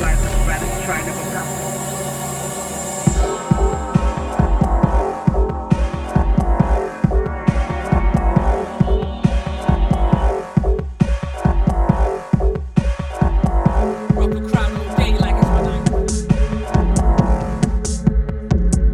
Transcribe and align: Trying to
Trying 0.00 1.04
to 1.04 1.29